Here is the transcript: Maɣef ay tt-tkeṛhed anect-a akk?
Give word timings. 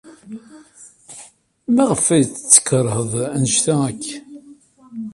Maɣef 1.75 2.05
ay 2.15 2.23
tt-tkeṛhed 2.25 3.11
anect-a 3.35 3.75
akk? 3.89 4.05